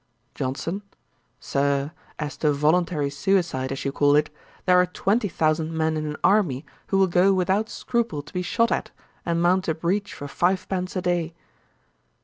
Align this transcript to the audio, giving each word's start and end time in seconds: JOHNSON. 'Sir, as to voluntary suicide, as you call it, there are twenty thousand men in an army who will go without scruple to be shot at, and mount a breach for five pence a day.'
JOHNSON. 0.33 0.81
'Sir, 1.39 1.91
as 2.17 2.35
to 2.37 2.51
voluntary 2.53 3.11
suicide, 3.11 3.71
as 3.71 3.85
you 3.85 3.91
call 3.91 4.15
it, 4.15 4.31
there 4.65 4.81
are 4.81 4.87
twenty 4.87 5.27
thousand 5.29 5.77
men 5.77 5.95
in 5.95 6.07
an 6.07 6.17
army 6.23 6.65
who 6.87 6.97
will 6.97 7.05
go 7.05 7.31
without 7.33 7.69
scruple 7.69 8.23
to 8.23 8.33
be 8.33 8.41
shot 8.41 8.71
at, 8.71 8.89
and 9.27 9.43
mount 9.43 9.67
a 9.67 9.75
breach 9.75 10.11
for 10.15 10.27
five 10.27 10.67
pence 10.67 10.95
a 10.95 11.03
day.' 11.03 11.35